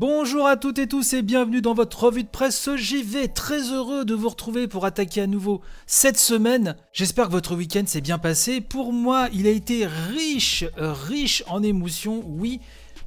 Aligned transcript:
Bonjour 0.00 0.46
à 0.46 0.56
toutes 0.56 0.78
et 0.78 0.86
tous 0.86 1.12
et 1.12 1.20
bienvenue 1.20 1.60
dans 1.60 1.74
votre 1.74 2.04
revue 2.04 2.22
de 2.22 2.28
presse 2.28 2.70
JV. 2.74 3.28
Très 3.28 3.70
heureux 3.70 4.06
de 4.06 4.14
vous 4.14 4.30
retrouver 4.30 4.66
pour 4.66 4.86
attaquer 4.86 5.20
à 5.20 5.26
nouveau 5.26 5.60
cette 5.86 6.18
semaine. 6.18 6.74
J'espère 6.94 7.26
que 7.26 7.32
votre 7.32 7.54
week-end 7.54 7.82
s'est 7.84 8.00
bien 8.00 8.16
passé. 8.16 8.62
Pour 8.62 8.94
moi, 8.94 9.28
il 9.34 9.46
a 9.46 9.50
été 9.50 9.86
riche, 9.86 10.64
euh, 10.78 10.94
riche 10.94 11.44
en 11.48 11.62
émotions, 11.62 12.24
oui, 12.26 12.60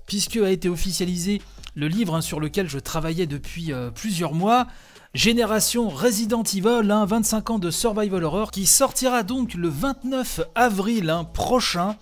puisque 0.06 0.38
a 0.38 0.52
été 0.52 0.70
officialisé 0.70 1.42
le 1.74 1.88
livre 1.88 2.14
hein, 2.14 2.22
sur 2.22 2.40
lequel 2.40 2.70
je 2.70 2.78
travaillais 2.78 3.26
depuis 3.26 3.74
euh, 3.74 3.90
plusieurs 3.90 4.36
mois. 4.36 4.68
Génération 5.16 5.90
Resident 5.90 6.44
Evil, 6.44 6.88
25 7.08 7.38
hein, 7.38 7.54
ans 7.56 7.58
de 7.58 7.72
survival 7.72 8.24
horror, 8.24 8.52
qui 8.52 8.68
sortira 8.68 9.24
donc 9.24 9.56
le 9.56 9.68
29 9.68 10.42
avril 10.54 11.10
hein, 11.10 11.24
prochain. 11.24 11.96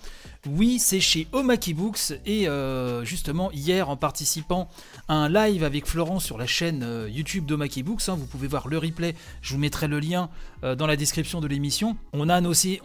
Oui, 0.49 0.79
c'est 0.79 0.99
chez 0.99 1.27
Omaki 1.33 1.75
Books 1.75 2.13
et 2.25 2.47
euh, 2.47 3.05
justement 3.05 3.51
hier 3.51 3.91
en 3.91 3.95
participant 3.95 4.69
à 5.07 5.13
un 5.13 5.29
live 5.29 5.63
avec 5.63 5.85
Florent 5.85 6.19
sur 6.19 6.39
la 6.39 6.47
chaîne 6.47 6.81
euh, 6.81 7.07
YouTube 7.07 7.45
d'Omaki 7.45 7.83
Books, 7.83 8.09
hein, 8.09 8.15
vous 8.17 8.25
pouvez 8.25 8.47
voir 8.47 8.67
le 8.67 8.79
replay, 8.79 9.13
je 9.43 9.53
vous 9.53 9.59
mettrai 9.59 9.87
le 9.87 9.99
lien 9.99 10.31
euh, 10.63 10.73
dans 10.73 10.87
la 10.87 10.95
description 10.95 11.41
de 11.41 11.47
l'émission. 11.47 11.95
On 12.11 12.27
a 12.27 12.33
annoncé, 12.33 12.81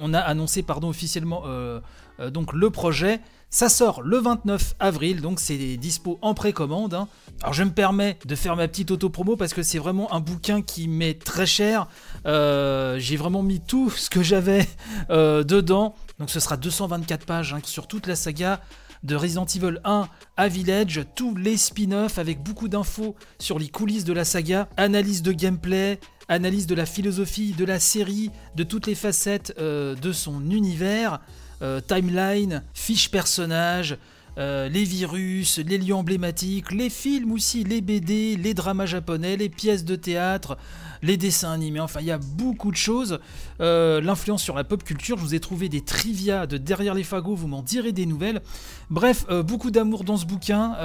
officiellement 0.82 1.45
le 1.48 2.70
projet. 2.70 3.20
Ça 3.48 3.70
sort 3.70 4.02
le 4.02 4.18
29 4.18 4.74
avril, 4.79 5.23
donc 5.23 5.41
c'est 5.41 5.57
dispo 5.79 6.18
en 6.20 6.34
précommande. 6.34 6.93
Hein. 6.93 7.09
Alors 7.43 7.54
je 7.54 7.65
me 7.65 7.70
permets 7.70 8.18
de 8.27 8.34
faire 8.34 8.54
ma 8.57 8.68
petite 8.68 8.91
auto-promo 8.91 9.37
parce 9.37 9.54
que 9.54 9.62
c'est 9.62 9.79
vraiment 9.79 10.12
un 10.12 10.20
bouquin 10.20 10.60
qui 10.60 10.88
m'est 10.88 11.15
très 11.15 11.46
cher. 11.46 11.87
J'ai 12.27 13.16
vraiment 13.16 13.43
mis 13.43 13.60
tout 13.60 13.88
ce 13.88 14.10
que 14.10 14.23
j'avais 14.23 14.68
dedans. 15.09 15.95
Donc 16.19 16.31
ce 16.31 16.41
sera 16.41 16.57
224 16.57 17.27
pages 17.27 17.53
hein, 17.53 17.61
sur 17.65 17.87
toute 17.87 18.07
la 18.07 18.17
saga 18.17 18.61
de 19.03 19.15
Resident 19.15 19.45
Evil 19.45 19.81
1 19.85 20.09
à 20.37 20.49
Village, 20.49 21.05
tous 21.15 21.35
les 21.37 21.57
spin-offs 21.57 22.19
avec 22.19 22.43
beaucoup 22.43 22.69
d'infos 22.69 23.15
sur 23.39 23.59
les 23.59 23.69
coulisses 23.69 24.05
de 24.05 24.13
la 24.13 24.25
saga, 24.25 24.69
analyse 24.77 25.23
de 25.23 25.33
gameplay, 25.33 26.01
analyse 26.29 26.67
de 26.67 26.75
la 26.75 26.87
philosophie 26.87 27.53
de 27.53 27.65
la 27.65 27.79
série, 27.79 28.31
de 28.55 28.63
toutes 28.65 28.87
les 28.87 28.95
facettes 28.95 29.55
euh, 29.59 29.95
de 29.95 30.13
son 30.13 30.51
univers, 30.51 31.21
euh, 31.63 31.81
timeline, 31.81 32.63
fiches 32.75 33.11
personnages, 33.11 33.97
euh, 34.38 34.68
les 34.68 34.84
virus, 34.84 35.59
les 35.59 35.79
lieux 35.79 35.95
emblématiques, 35.95 36.70
les 36.73 36.90
films 36.90 37.32
aussi, 37.32 37.65
les 37.65 37.80
BD, 37.80 38.37
les 38.37 38.54
dramas 38.54 38.87
japonais, 38.87 39.37
les 39.37 39.48
pièces 39.48 39.84
de 39.84 39.96
théâtre, 39.96 40.59
les 41.02 41.16
dessins 41.16 41.52
animés, 41.52 41.80
enfin 41.80 42.01
il 42.01 42.06
y 42.06 42.10
a 42.10 42.18
beaucoup 42.18 42.70
de 42.70 42.76
choses. 42.76 43.18
Euh, 43.60 44.01
l'influence 44.01 44.42
sur 44.42 44.54
la 44.54 44.64
pop 44.64 44.84
culture, 44.84 45.16
je 45.16 45.23
vous 45.23 45.34
ai 45.34 45.40
trouvé 45.40 45.68
des 45.68 45.80
trivia 45.80 46.46
de 46.46 46.59
derrière 46.59 46.95
les 46.95 47.04
fagots, 47.04 47.34
vous 47.34 47.48
m'en 47.48 47.62
direz 47.62 47.92
des 47.92 48.04
nouvelles. 48.04 48.42
Bref, 48.90 49.24
euh, 49.30 49.42
beaucoup 49.42 49.70
d'amour 49.70 50.04
dans 50.04 50.16
ce 50.16 50.26
bouquin. 50.26 50.76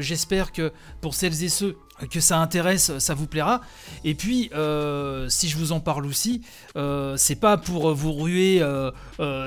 J'espère 0.00 0.52
que 0.52 0.72
pour 1.00 1.14
celles 1.14 1.42
et 1.42 1.48
ceux 1.48 1.76
que 2.10 2.20
ça 2.20 2.38
intéresse, 2.38 2.98
ça 2.98 3.14
vous 3.14 3.26
plaira. 3.26 3.60
Et 4.04 4.14
puis, 4.14 4.50
si 5.28 5.48
je 5.48 5.56
vous 5.56 5.72
en 5.72 5.80
parle 5.80 6.06
aussi, 6.06 6.42
c'est 7.16 7.40
pas 7.40 7.56
pour 7.56 7.94
vous 7.94 8.12
ruer 8.12 8.62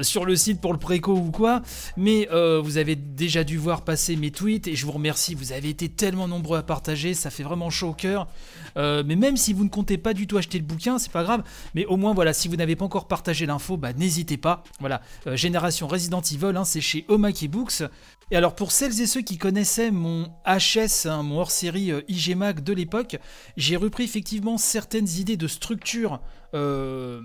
sur 0.02 0.26
le 0.26 0.36
site 0.36 0.62
pour 0.62 0.74
le 0.74 0.80
préco 0.80 1.14
ou 1.14 1.32
quoi, 1.32 1.62
mais 1.98 2.28
vous 2.32 2.78
avez 2.78 2.96
déjà 2.96 3.44
dû 3.44 3.58
voir 3.58 3.84
passer 3.84 4.16
mes 4.16 4.32
tweets 4.32 4.68
et 4.68 4.76
je 4.76 4.86
vous 4.86 4.92
remercie. 4.92 5.36
Vous 5.36 5.52
avez 5.52 5.70
été 5.70 5.90
tellement 5.90 6.28
nombreux 6.28 6.58
à 6.58 6.64
partager, 6.64 7.14
ça 7.14 7.30
fait 7.30 7.44
vraiment 7.44 7.70
chaud 7.70 7.90
au 7.90 7.94
cœur. 7.94 8.28
mais 8.76 9.16
même 9.16 9.38
si 9.38 9.54
vous 9.54 9.64
ne 9.64 9.70
comptez 9.70 9.98
pas 9.98 10.14
du 10.14 10.28
tout 10.28 10.38
acheter 10.38 10.58
le 10.58 10.66
bouquin, 10.66 11.00
c'est 11.00 11.12
pas 11.12 11.24
grave. 11.24 11.44
Mais 11.76 11.86
au 11.86 11.98
moins, 11.98 12.14
voilà, 12.14 12.34
si 12.34 12.48
vous 12.48 12.56
n'avez 12.56 12.76
pas 12.76 12.86
encore 12.86 13.08
partagé 13.08 13.46
l'info, 13.46 13.78
bah, 13.78 13.94
n'hésitez 13.94 14.38
pas. 14.38 14.64
Voilà, 14.80 15.02
euh, 15.28 15.36
Génération 15.36 15.88
Resident 15.88 16.22
Evil, 16.22 16.56
hein, 16.56 16.66
c'est 16.66 16.82
chez 16.82 17.06
Omaki 17.08 17.48
Books. 17.48 17.84
Et 18.32 18.36
alors 18.36 18.56
pour 18.56 18.72
celles 18.72 19.02
et 19.02 19.08
ceux 19.08 19.22
qui 19.22 19.38
connaissaient 19.38 19.90
mon 19.90 20.32
HS, 20.46 21.08
hein, 21.08 21.24
mon 21.24 21.40
hors-série 21.40 21.92
euh, 21.92 22.02
IGMAC 22.08 22.64
de 22.64 22.74
l'époque, 22.74 23.18
j'ai 23.58 23.76
repris 23.76 24.04
effectivement 24.04 24.58
certaines 24.58 25.08
idées 25.08 25.38
de 25.38 25.48
structure. 25.48 26.22
Euh, 26.54 27.22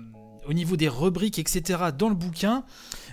au 0.47 0.53
niveau 0.53 0.75
des 0.75 0.87
rubriques, 0.87 1.39
etc., 1.39 1.79
dans 1.97 2.09
le 2.09 2.15
bouquin, 2.15 2.63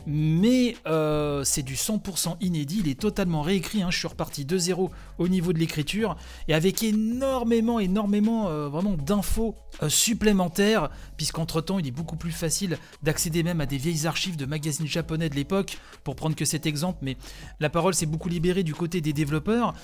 mais 0.07 0.77
euh, 0.87 1.45
c'est 1.45 1.63
du 1.63 1.75
100% 1.75 2.37
inédit, 2.41 2.81
il 2.85 2.89
est 2.89 2.99
totalement 2.99 3.43
réécrit, 3.43 3.83
hein. 3.83 3.91
je 3.91 3.99
suis 3.99 4.09
reparti 4.09 4.45
de 4.45 4.59
zéro 4.59 4.91
au 5.19 5.29
niveau 5.29 5.53
de 5.53 5.59
l'écriture, 5.59 6.17
et 6.49 6.55
avec 6.55 6.83
énormément, 6.83 7.79
énormément 7.79 8.49
euh, 8.49 8.69
vraiment 8.69 8.95
d'infos 8.95 9.55
euh, 9.83 9.89
supplémentaires, 9.89 10.91
puisqu'entre-temps 11.17 11.79
il 11.79 11.87
est 11.87 11.93
beaucoup 11.93 12.17
plus 12.17 12.33
facile 12.33 12.79
d'accéder 13.03 13.43
même 13.43 13.61
à 13.61 13.67
des 13.67 13.77
vieilles 13.77 14.07
archives 14.07 14.37
de 14.37 14.47
magazines 14.47 14.87
japonais 14.87 15.29
de 15.29 15.35
l'époque, 15.35 15.79
pour 16.05 16.17
prendre 16.17 16.37
que 16.37 16.45
cet 16.45 16.67
exemple, 16.67 16.99
mais 17.03 17.17
la 17.61 17.71
parole 17.71 17.95
s'est 17.95 18.07
beaucoup 18.07 18.29
libérée 18.29 18.63
du 18.63 18.75
côté 18.75 19.01
des 19.01 19.13
développeurs, 19.13 19.75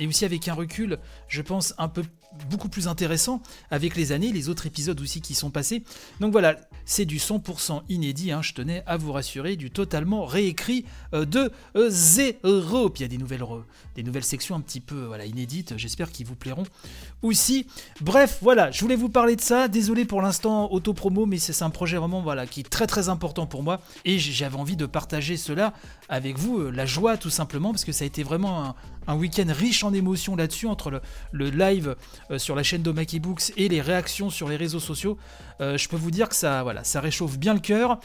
et 0.00 0.06
aussi 0.06 0.24
avec 0.24 0.48
un 0.48 0.54
recul, 0.54 0.98
je 1.28 1.42
pense, 1.42 1.74
un 1.78 1.88
peu 1.88 2.02
beaucoup 2.50 2.68
plus 2.68 2.88
intéressant 2.88 3.40
avec 3.70 3.96
les 3.96 4.12
années, 4.12 4.32
les 4.32 4.48
autres 4.48 4.66
épisodes 4.66 5.00
aussi 5.00 5.20
qui 5.20 5.34
sont 5.34 5.50
passés. 5.50 5.82
Donc 6.20 6.32
voilà, 6.32 6.56
c'est 6.84 7.04
du 7.04 7.18
100% 7.18 7.82
inédit, 7.88 8.32
hein, 8.32 8.42
je 8.42 8.52
tenais 8.52 8.82
à 8.86 8.96
vous 8.96 9.12
rassurer, 9.12 9.56
du 9.56 9.70
totalement 9.70 10.24
réécrit 10.24 10.84
euh, 11.12 11.24
de 11.24 11.50
euh, 11.76 11.88
zéro. 11.90 12.90
Puis 12.90 13.00
il 13.00 13.02
y 13.02 13.04
a 13.04 13.08
des 13.08 13.18
nouvelles, 13.18 13.44
des 13.94 14.02
nouvelles 14.02 14.24
sections 14.24 14.54
un 14.54 14.60
petit 14.60 14.80
peu 14.80 15.04
voilà, 15.04 15.24
inédites, 15.24 15.74
j'espère 15.76 16.10
qu'ils 16.10 16.26
vous 16.26 16.34
plairont 16.34 16.64
aussi. 17.22 17.66
Bref, 18.00 18.38
voilà, 18.42 18.70
je 18.70 18.80
voulais 18.80 18.96
vous 18.96 19.08
parler 19.08 19.36
de 19.36 19.40
ça. 19.40 19.68
Désolé 19.68 20.04
pour 20.04 20.22
l'instant 20.22 20.70
auto-promo, 20.70 21.26
mais 21.26 21.38
c'est 21.38 21.62
un 21.62 21.70
projet 21.70 21.96
vraiment 21.96 22.20
voilà, 22.20 22.46
qui 22.46 22.60
est 22.60 22.68
très 22.68 22.86
très 22.86 23.08
important 23.08 23.46
pour 23.46 23.62
moi. 23.62 23.80
Et 24.04 24.18
j'avais 24.18 24.56
envie 24.56 24.76
de 24.76 24.86
partager 24.86 25.36
cela 25.36 25.72
avec 26.08 26.38
vous, 26.38 26.58
euh, 26.58 26.70
la 26.70 26.86
joie 26.86 27.16
tout 27.16 27.30
simplement, 27.30 27.70
parce 27.70 27.84
que 27.84 27.92
ça 27.92 28.04
a 28.04 28.06
été 28.06 28.22
vraiment 28.22 28.64
un, 28.64 28.74
week-end 29.12 29.46
riche 29.48 29.84
en 29.84 29.92
émotions 29.92 30.36
là-dessus, 30.36 30.66
entre 30.66 31.02
le, 31.32 31.50
live 31.50 31.96
sur 32.38 32.56
la 32.56 32.62
chaîne 32.62 32.82
d'Omaki 32.82 33.20
Books 33.20 33.52
et 33.56 33.68
les 33.68 33.82
réactions 33.82 34.30
sur 34.30 34.48
les 34.48 34.56
réseaux 34.56 34.80
sociaux. 34.80 35.18
je 35.60 35.88
peux 35.88 35.96
vous 35.96 36.10
dire 36.10 36.28
que 36.28 36.34
ça, 36.34 36.62
voilà, 36.62 36.84
ça 36.84 37.00
réchauffe 37.00 37.38
bien 37.38 37.54
le 37.54 37.60
cœur. 37.60 38.00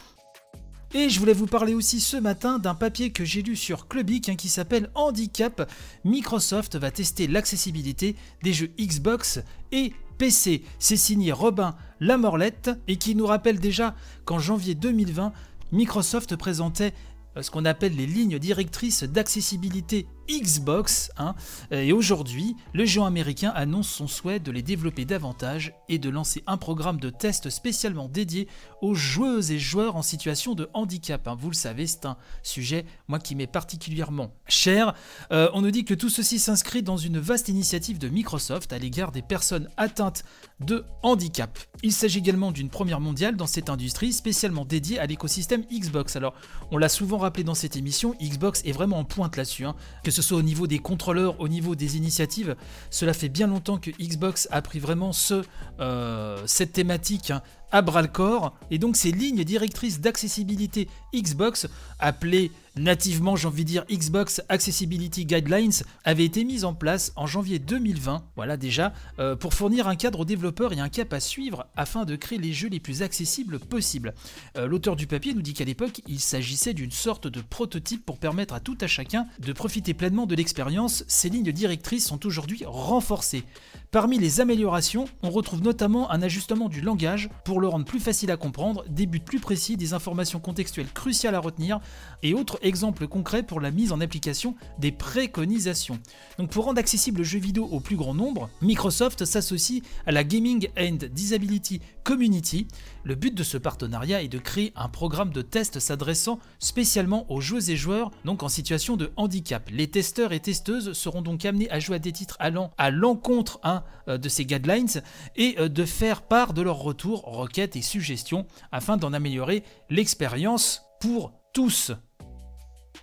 Et 0.94 1.10
je 1.10 1.20
voulais 1.20 1.34
vous 1.34 1.46
parler 1.46 1.76
aussi 1.76 2.00
ce 2.00 2.18
matin 2.18 2.58
d'un 2.58 2.74
papier 2.74 3.12
que 3.12 3.24
j'ai 3.24 3.44
lu 3.44 3.56
sur 3.56 3.88
Clubic 3.88 4.28
hein, 4.28 4.36
qui 4.36 4.50
s'appelle 4.50 4.90
Handicap. 4.96 5.70
Microsoft 6.04 6.78
va 6.78 6.90
tester 6.90 7.28
l'accessibilité 7.28 8.16
des 8.42 8.54
jeux 8.54 8.72
Xbox 8.80 9.40
et 9.72 9.94
PC. 10.18 10.64
C'est 10.80 10.98
signé 10.98 11.32
Robin 11.32 11.76
Lamorlette 12.00 12.72
et 12.88 12.96
qui 12.96 13.14
nous 13.14 13.28
rappelle 13.28 13.60
déjà 13.60 13.96
qu'en 14.26 14.40
janvier 14.40 14.74
2020, 14.74 15.32
Microsoft 15.72 16.36
présentait 16.36 16.96
euh, 17.38 17.44
ce 17.44 17.52
qu'on 17.52 17.66
appelle 17.66 17.96
les 17.96 18.08
lignes 18.08 18.40
directrices 18.40 19.04
d'accessibilité 19.04 20.08
Xbox. 20.30 21.12
Hein. 21.18 21.36
Et 21.72 21.92
aujourd'hui, 21.92 22.56
le 22.74 22.86
géant 22.86 23.06
américain 23.06 23.52
annonce 23.56 23.90
son 23.90 24.08
souhait 24.08 24.40
de 24.40 24.52
les 24.52 24.62
développer 24.62 25.06
davantage 25.06 25.74
et 25.90 25.98
de 25.98 26.10
lancer 26.10 26.44
un 26.48 26.58
programme 26.58 27.00
de 27.00 27.10
test 27.10 27.50
spécialement 27.50 28.08
dédié 28.08 28.48
aux 28.82 28.94
joueuses 28.94 29.52
et 29.52 29.60
joueurs 29.60 29.96
en 29.96 30.02
situation 30.02 30.56
de 30.56 30.70
handicap. 30.74 31.28
Hein. 31.28 31.36
Vous 31.40 31.50
le 31.50 31.56
savez, 31.56 31.88
c'est 31.88 32.06
un 32.06 32.18
sujet, 32.44 32.86
moi, 33.08 33.20
qui 33.20 33.36
m'est 33.36 33.48
particulièrement 33.48 34.32
cher. 34.48 34.94
Euh, 35.32 35.50
on 35.54 35.62
nous 35.62 35.72
dit 35.72 35.86
que 35.86 35.94
tout 35.94 36.10
ceci 36.10 36.40
s'inscrit 36.40 36.84
dans 36.84 36.98
une 36.98 37.20
vaste 37.20 37.50
initiative 37.50 37.98
de 37.98 38.08
Microsoft 38.08 38.72
à 38.72 38.80
l'égard 38.80 39.12
des 39.12 39.22
personnes 39.22 39.70
atteintes 39.78 40.24
de 40.60 40.86
handicap. 41.04 41.58
Il 41.84 41.92
s'agit 41.92 42.20
également 42.20 42.52
d'une 42.52 42.70
première 42.70 43.00
mondiale 43.00 43.36
dans 43.36 43.48
cette 43.48 43.70
industrie 43.70 44.14
spécialement 44.14 44.66
dédiée 44.66 45.00
à 45.00 45.06
l'écosystème 45.06 45.64
Xbox. 45.72 46.16
Alors, 46.16 46.34
on 46.72 46.78
l'a 46.78 46.90
souvent 46.90 47.18
rappelé 47.18 47.44
dans 47.44 47.56
cette 47.56 47.76
émission, 47.76 48.16
Xbox 48.22 48.62
est 48.66 48.72
vraiment 48.72 49.00
en 49.00 49.06
pointe 49.06 49.38
là-dessus. 49.38 49.66
Hein. 49.66 49.76
Soit 50.22 50.38
au 50.38 50.42
niveau 50.42 50.68
des 50.68 50.80
contrôleurs, 50.80 51.40
au 51.40 51.48
niveau 51.48 51.76
des 51.76 51.98
initiatives, 51.98 52.56
cela 52.90 53.14
fait 53.14 53.30
bien 53.30 53.48
longtemps 53.48 53.78
que 53.78 53.92
Xbox 53.92 54.48
a 54.52 54.62
pris 54.62 54.80
vraiment 54.80 55.14
ce, 55.14 55.44
euh, 55.80 56.42
cette 56.46 56.74
thématique 56.74 57.32
hein, 57.32 57.42
à 57.72 57.82
bras 57.82 58.02
le 58.02 58.08
corps. 58.08 58.58
Et 58.72 58.78
donc 58.78 58.96
ces 58.96 59.12
lignes 59.12 59.44
directrices 59.44 60.00
d'accessibilité 60.00 60.88
Xbox, 61.14 61.68
appelées 62.00 62.52
nativement, 62.76 63.36
j'ai 63.36 63.48
envie 63.48 63.64
de 63.64 63.70
dire 63.70 63.86
Xbox 63.92 64.42
Accessibility 64.50 65.26
Guidelines, 65.26 65.72
avaient 66.04 66.26
été 66.26 66.44
mises 66.44 66.66
en 66.66 66.74
place 66.74 67.12
en 67.16 67.28
janvier 67.28 67.60
2020, 67.60 68.24
voilà 68.36 68.58
déjà, 68.58 68.94
euh, 69.20 69.36
pour 69.36 69.54
fournir 69.54 69.88
un 69.88 69.96
cadre 69.96 70.22
aux 70.22 70.26
développeurs 70.26 70.74
et 70.74 70.80
un 70.80 70.90
cap 70.90 71.14
à 71.14 71.20
suivre 71.20 71.68
afin 71.76 72.06
de 72.06 72.16
créer 72.16 72.40
les 72.40 72.54
jeux 72.54 72.70
les 72.70 72.80
plus 72.80 73.02
accessibles 73.02 73.60
possibles. 73.60 74.14
Euh, 74.58 74.68
l'auteur 74.68 74.96
du 74.96 75.08
papier 75.08 75.34
nous 75.34 75.42
dit 75.42 75.54
qu'à 75.54 75.66
l'époque, 75.66 76.02
il 76.08 76.20
s'agissait 76.20 76.74
d'une 76.74 76.92
sorte 76.92 77.28
de 77.28 77.42
prototype 77.42 78.06
pour 78.06 78.18
permettre 78.18 78.54
à 78.54 78.60
tout 78.60 78.78
à 78.82 78.88
chacun 78.88 79.28
de 79.40 79.54
profiter 79.54 79.94
pleinement 79.94 80.26
de 80.26 80.36
l'expérience. 80.36 81.04
Ces 81.08 81.30
lignes 81.30 81.52
directrices 81.52 82.08
sont 82.08 82.26
aujourd'hui 82.26 82.64
renforcées. 82.66 83.44
Parmi 83.92 84.20
les 84.20 84.40
améliorations, 84.40 85.06
on 85.24 85.32
retrouve 85.32 85.64
notamment 85.64 86.12
un 86.12 86.22
ajustement 86.22 86.70
du 86.70 86.82
langage 86.82 87.30
pour 87.44 87.59
pour 87.60 87.64
le 87.64 87.68
rendre 87.68 87.84
plus 87.84 88.00
facile 88.00 88.32
à 88.32 88.38
comprendre, 88.38 88.86
des 88.88 89.06
buts 89.06 89.20
plus 89.20 89.42
précis, 89.42 89.76
des 89.76 89.94
informations 89.94 90.40
contextuelles 90.40 90.88
cruciales 90.94 91.36
à 91.36 91.40
retenir 91.40 91.82
et 92.24 92.34
autres 92.34 92.58
exemples 92.62 93.06
concrets 93.06 93.44
pour 93.44 93.60
la 93.60 93.70
mise 93.70 93.92
en 93.92 94.00
application 94.00 94.56
des 94.78 94.94
préconisations. 94.94 96.00
Donc 96.38 96.52
pour 96.52 96.64
rendre 96.64 96.80
accessible 96.80 97.18
le 97.18 97.26
jeu 97.26 97.38
vidéo 97.38 97.66
au 97.66 97.82
plus 97.82 97.98
grand 97.98 98.14
nombre, 98.14 98.50
Microsoft 98.62 99.26
s'associe 99.26 99.82
à 100.06 100.14
la 100.14 100.24
Gaming 100.24 100.70
and 100.80 101.00
Disability 101.12 101.82
Le 102.10 103.14
but 103.14 103.36
de 103.36 103.44
ce 103.44 103.58
partenariat 103.58 104.24
est 104.24 104.30
de 104.30 104.40
créer 104.40 104.74
un 104.76 104.90
programme 104.90 105.32
de 105.32 105.44
test 105.44 105.80
s'adressant 105.80 106.40
spécialement 106.58 107.32
aux 107.32 107.40
joueuses 107.40 107.70
et 107.70 107.78
joueurs 107.78 108.10
donc 108.26 108.42
en 108.42 108.50
situation 108.50 108.98
de 108.98 109.12
handicap. 109.16 109.70
Les 109.72 109.92
testeurs 109.92 110.34
et 110.34 110.40
testeuses 110.40 110.94
seront 110.94 111.22
donc 111.22 111.46
amenés 111.46 111.70
à 111.70 111.80
jouer 111.80 111.98
à 111.98 112.00
des 112.00 112.12
titres 112.12 112.36
allant 112.40 112.72
à 112.80 112.90
l'encontre 112.90 113.60
hein, 113.64 113.84
euh, 114.08 114.18
de 114.18 114.28
ces 114.28 114.46
guidelines 114.46 115.04
et 115.36 115.56
euh, 115.60 115.70
de 115.70 115.86
faire 115.86 116.24
part 116.24 116.54
de 116.54 116.64
leurs 116.64 116.80
retours, 116.80 117.22
requêtes 117.26 117.76
et 117.76 117.84
suggestions 117.84 118.48
afin 118.72 118.98
d'en 118.98 119.14
améliorer 119.14 119.64
l'expérience 119.92 120.82
pour 121.00 121.34
tous. 121.54 121.92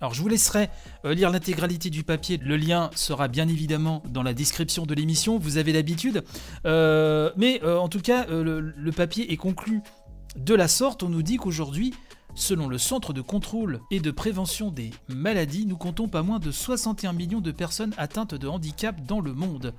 Alors 0.01 0.13
je 0.13 0.21
vous 0.21 0.29
laisserai 0.29 0.69
euh, 1.05 1.15
lire 1.15 1.31
l'intégralité 1.31 1.91
du 1.91 2.05
papier, 2.05 2.39
le 2.39 2.57
lien 2.57 2.91
sera 2.95 3.29
bien 3.29 3.49
évidemment 3.49 4.03
dans 4.09 4.23
la 4.23 4.35
description 4.35 4.85
de 4.85 4.95
l'émission, 4.95 5.39
vous 5.39 5.57
avez 5.57 5.73
l'habitude. 5.73 6.23
Euh, 6.67 7.31
mais 7.37 7.61
euh, 7.63 7.79
en 7.79 7.89
tout 7.89 8.01
cas, 8.01 8.27
le, 8.27 8.91
papier 8.93 9.33
est 9.33 9.37
conclu 9.37 9.81
de 10.37 10.55
la 10.55 10.69
sorte, 10.69 11.03
on 11.03 11.09
nous 11.09 11.23
dit 11.23 11.37
qu'aujourd'hui, 11.37 11.95
selon 12.35 12.69
le 12.69 12.77
Centre 12.77 13.13
de 13.13 13.23
contrôle 13.23 13.81
et 13.91 14.01
de 14.01 14.11
prévention 14.11 14.71
des 14.71 14.91
maladies, 15.09 15.65
nous 15.67 15.77
comptons 15.77 16.09
pas 16.09 16.23
moins 16.23 16.39
de 16.39 16.51
61 16.51 17.15
millions 17.15 17.41
de 17.41 17.53
personnes 17.53 17.95
atteintes 17.97 18.35
de 18.35 18.49
handicap 18.49 19.03
dans 19.07 19.21
le 19.21 19.33
monde. 19.33 19.75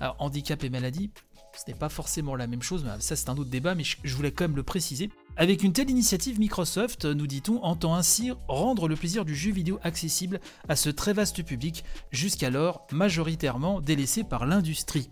Alors 0.00 0.16
handicap 0.18 0.62
et 0.64 0.68
maladie, 0.68 1.10
ce 1.54 1.70
n'est 1.70 1.78
pas 1.78 1.88
forcément 1.88 2.36
la 2.36 2.46
même 2.46 2.62
chose, 2.62 2.84
ça 2.98 3.16
c'est 3.16 3.28
un 3.28 3.36
autre 3.36 3.50
débat, 3.50 3.74
mais 3.74 3.84
je 3.84 4.14
voulais 4.14 4.32
quand 4.32 4.44
même 4.44 4.56
le 4.56 4.62
préciser. 4.62 5.10
Avec 5.36 5.64
une 5.64 5.72
telle 5.72 5.90
initiative, 5.90 6.38
Microsoft, 6.38 7.06
nous 7.06 7.26
dit-on, 7.26 7.60
entend 7.64 7.96
ainsi 7.96 8.30
rendre 8.46 8.86
le 8.86 8.94
plaisir 8.94 9.24
du 9.24 9.34
jeu 9.34 9.50
vidéo 9.50 9.80
accessible 9.82 10.40
à 10.68 10.76
ce 10.76 10.90
très 10.90 11.12
vaste 11.12 11.42
public, 11.42 11.84
jusqu'alors 12.12 12.86
majoritairement 12.92 13.80
délaissé 13.80 14.22
par 14.22 14.46
l'industrie. 14.46 15.10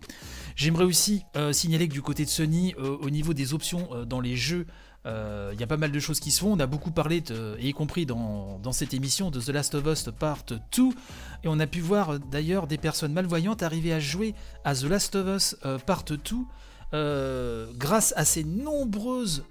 J'aimerais 0.55 0.85
aussi 0.85 1.23
euh, 1.35 1.51
signaler 1.51 1.89
que 1.89 1.93
du 1.93 2.01
côté 2.01 2.23
de 2.23 2.29
Sony, 2.29 2.73
euh, 2.79 2.95
au 3.01 3.09
niveau 3.09 3.33
des 3.33 3.53
options 3.53 3.89
euh, 3.91 4.05
dans 4.05 4.21
les 4.21 4.37
jeux, 4.37 4.65
il 5.05 5.59
y 5.59 5.63
a 5.63 5.67
pas 5.67 5.75
mal 5.75 5.91
de 5.91 5.99
choses 5.99 6.21
qui 6.21 6.31
se 6.31 6.39
font. 6.39 6.53
On 6.53 6.59
a 6.61 6.65
beaucoup 6.65 6.91
parlé, 6.91 7.21
y 7.59 7.73
compris 7.73 8.05
dans, 8.05 8.57
dans, 8.59 8.71
cette 8.71 8.93
émission, 8.93 9.31
de 9.31 9.41
The 9.41 9.49
Last 9.49 9.75
of 9.75 9.85
Us 9.85 10.09
Part 10.17 10.45
2. 10.47 10.59
Et 11.43 11.49
on 11.49 11.59
a 11.59 11.67
pu 11.67 11.81
voir 11.81 12.19
d'ailleurs 12.19 12.67
des 12.67 12.77
personnes 12.77 13.11
malvoyantes 13.11 13.63
arriver 13.63 13.91
à 13.91 13.99
jouer 13.99 14.33
à 14.63 14.73
The 14.73 14.83
Last 14.83 15.15
of 15.15 15.27
Us 15.27 15.57
Part 15.85 16.05
2 16.05 16.17
euh, 16.93 17.65
grâce 17.75 18.13
à 18.17 18.23
ces 18.23 18.43
nombreuses, 18.43 19.43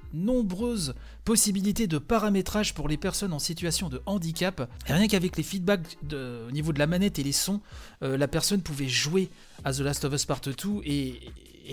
possibilités 1.25 1.89
de 1.89 1.99
paramétrage 1.99 2.73
pour 2.73 2.87
les 2.87 2.97
personnes 2.97 3.33
en 3.33 3.41
situation 3.41 3.89
de 3.89 4.01
handicap, 4.07 4.71
rien 4.87 5.09
qu'avec 5.09 5.37
les 5.37 5.43
feedbacks 5.43 5.99
au 6.13 6.51
niveau 6.53 6.73
de 6.73 6.79
la 6.79 6.87
manette 6.87 7.19
et 7.19 7.25
les 7.25 7.33
sons, 7.33 7.61
euh, 8.03 8.17
la 8.17 8.29
personne 8.29 8.61
pouvait 8.61 8.89
jouer 8.89 9.29
à 9.65 9.73
The 9.73 9.81
Last 9.81 10.05
of 10.05 10.15
Us 10.15 10.25
Part 10.25 10.41
2 10.41 10.53
et, 10.85 11.21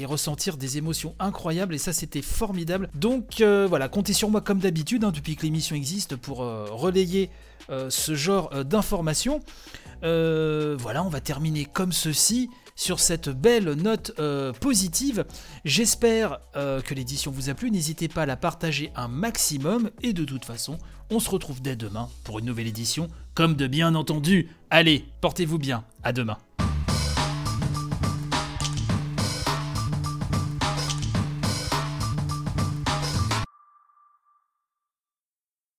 ressentir 0.05 0.55
des 0.55 0.77
émotions 0.77 1.13
incroyables 1.19 1.75
et 1.75 1.77
ça 1.77 1.91
c'était 1.93 2.21
formidable. 2.21 2.89
Donc 2.95 3.41
euh, 3.41 3.67
voilà, 3.67 3.89
comptez 3.89 4.13
sur 4.13 4.29
moi 4.29 4.39
comme 4.39 4.59
d'habitude 4.59 5.03
hein, 5.03 5.11
depuis 5.11 5.35
que 5.35 5.41
l'émission 5.41 5.75
existe 5.75 6.15
pour 6.15 6.37
relayer 6.37 7.29
ce 7.89 8.15
genre 8.15 8.63
d'informations. 8.63 9.41
voilà, 10.01 11.03
on 11.03 11.09
va 11.09 11.19
terminer 11.21 11.65
comme 11.65 11.91
ceci 11.91 12.49
sur 12.79 13.01
cette 13.01 13.29
belle 13.29 13.73
note 13.73 14.13
euh, 14.19 14.53
positive. 14.53 15.25
J'espère 15.65 16.39
euh, 16.55 16.81
que 16.81 16.93
l'édition 16.93 17.29
vous 17.29 17.49
a 17.49 17.53
plu. 17.53 17.71
N'hésitez 17.71 18.07
pas 18.07 18.23
à 18.23 18.25
la 18.25 18.37
partager 18.37 18.91
un 18.95 19.09
maximum. 19.09 19.91
Et 20.01 20.13
de 20.13 20.23
toute 20.23 20.45
façon, 20.45 20.77
on 21.11 21.19
se 21.19 21.29
retrouve 21.29 21.61
dès 21.61 21.75
demain 21.75 22.07
pour 22.23 22.39
une 22.39 22.45
nouvelle 22.45 22.67
édition. 22.67 23.09
Comme 23.35 23.55
de 23.55 23.67
bien 23.67 23.95
entendu. 23.95 24.49
Allez, 24.69 25.05
portez-vous 25.19 25.59
bien. 25.59 25.83
À 26.03 26.13
demain. 26.13 26.37